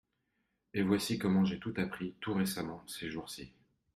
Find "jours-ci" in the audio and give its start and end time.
3.11-3.53